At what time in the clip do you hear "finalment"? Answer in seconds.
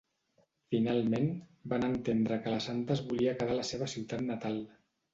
0.75-1.27